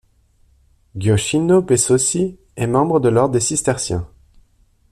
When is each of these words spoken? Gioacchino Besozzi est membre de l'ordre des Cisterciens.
Gioacchino 0.95 1.61
Besozzi 1.61 2.39
est 2.55 2.65
membre 2.65 2.99
de 2.99 3.09
l'ordre 3.09 3.33
des 3.33 3.39
Cisterciens. 3.39 4.09